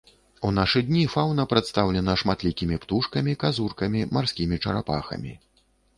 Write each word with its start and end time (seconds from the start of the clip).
У 0.47 0.49
нашы 0.59 0.79
дні 0.87 1.01
фаўна 1.15 1.45
прадстаўлена 1.51 2.15
шматлікімі 2.21 2.81
птушкамі, 2.85 3.35
казуркамі, 3.45 4.01
марскімі 4.19 4.61
чарапахамі. 4.65 5.37